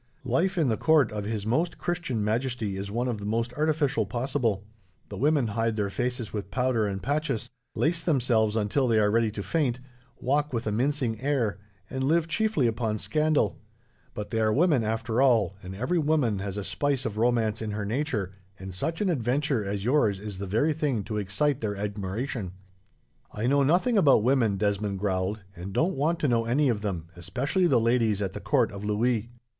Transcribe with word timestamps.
Life 0.25 0.57
in 0.57 0.67
the 0.67 0.77
court 0.77 1.11
of 1.11 1.25
His 1.25 1.45
Most 1.45 1.77
Christian 1.77 2.23
Majesty 2.23 2.75
is 2.75 2.89
one 2.89 3.07
of 3.07 3.19
the 3.19 3.25
most 3.27 3.53
artificial 3.53 4.07
possible. 4.07 4.63
The 5.09 5.17
women 5.17 5.45
hide 5.49 5.75
their 5.75 5.91
faces 5.91 6.33
with 6.33 6.49
powder 6.49 6.87
and 6.87 7.03
patches, 7.03 7.51
lace 7.75 8.01
themselves 8.01 8.55
until 8.55 8.87
they 8.87 8.97
are 8.97 9.11
ready 9.11 9.29
to 9.29 9.43
faint, 9.43 9.79
walk 10.19 10.53
with 10.53 10.65
a 10.65 10.71
mincing 10.71 11.21
air, 11.21 11.59
and 11.87 12.03
live 12.03 12.27
chiefly 12.27 12.65
upon 12.65 12.97
scandal; 12.97 13.59
but 14.15 14.31
they 14.31 14.39
are 14.39 14.51
women, 14.51 14.83
after 14.83 15.21
all, 15.21 15.55
and 15.61 15.75
every 15.75 15.99
woman 15.99 16.39
has 16.39 16.57
a 16.57 16.63
spice 16.63 17.05
of 17.05 17.17
romance 17.17 17.61
in 17.61 17.69
her 17.69 17.85
nature, 17.85 18.33
and 18.57 18.73
such 18.73 19.01
an 19.01 19.09
adventure 19.11 19.63
as 19.63 19.85
yours 19.85 20.19
is 20.19 20.39
the 20.39 20.47
very 20.47 20.73
thing 20.73 21.03
to 21.03 21.17
excite 21.17 21.61
their 21.61 21.75
admiration." 21.77 22.53
"I 23.31 23.45
know 23.45 23.61
nothing 23.61 23.99
about 23.99 24.23
women," 24.23 24.57
Desmond 24.57 24.97
growled, 24.97 25.41
"and 25.55 25.71
don't 25.73 25.95
want 25.95 26.17
to 26.21 26.27
know 26.27 26.45
any 26.45 26.69
of 26.69 26.81
them, 26.81 27.05
especially 27.15 27.67
the 27.67 27.79
ladies 27.79 28.19
at 28.19 28.33
the 28.33 28.41
court 28.41 28.71
of 28.71 28.83
Louis." 28.83 29.29